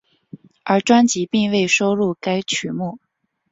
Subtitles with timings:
[0.63, 2.97] 而专辑并未收录该曲目。